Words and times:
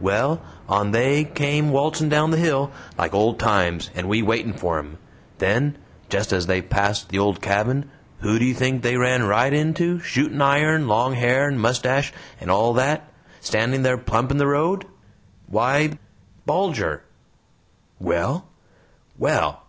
Well, 0.00 0.42
on 0.68 0.90
they 0.90 1.24
came 1.24 1.70
waltzing 1.72 2.10
down 2.10 2.30
the 2.30 2.36
hill, 2.36 2.70
like 2.98 3.14
old 3.14 3.38
times, 3.38 3.88
and 3.94 4.06
we 4.06 4.20
waitin' 4.20 4.52
for 4.52 4.78
'em. 4.78 4.98
Then, 5.38 5.78
jest 6.10 6.30
as 6.30 6.46
they 6.46 6.60
passed 6.60 7.08
the 7.08 7.18
old 7.18 7.40
cabin, 7.40 7.90
who 8.20 8.38
do 8.38 8.44
you 8.44 8.52
think 8.52 8.82
they 8.82 8.98
ran 8.98 9.24
right 9.26 9.50
into 9.50 9.98
shooting 10.00 10.42
iron, 10.42 10.88
long 10.88 11.14
hair 11.14 11.48
and 11.48 11.58
mustache, 11.58 12.12
and 12.38 12.50
all 12.50 12.74
that 12.74 13.08
standing 13.40 13.82
there 13.82 13.96
plump 13.96 14.30
in 14.30 14.36
the 14.36 14.46
road? 14.46 14.84
why, 15.46 15.98
Bulger!" 16.44 17.04
"Well?" 17.98 18.46
"Well! 19.16 19.62